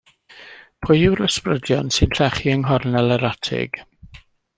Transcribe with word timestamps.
Pwy 0.85 1.01
yw'r 1.09 1.21
ysbrydion 1.27 1.93
sy'n 1.97 2.15
llechu 2.21 2.49
yng 2.55 2.65
nghornel 2.65 3.13
yr 3.17 3.27
atig? 3.31 3.79